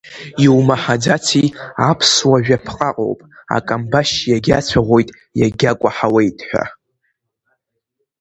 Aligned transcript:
Иумаҳаӡаци 0.43 1.45
аԥсуа 1.89 2.37
жәаԥҟа 2.45 2.89
ыҟоуп, 2.91 3.19
акамбашь 3.55 4.15
иагьацәаӷәоит, 4.29 5.09
иагьакәаҳауеит 5.39 6.37
ҳәа? 6.47 6.63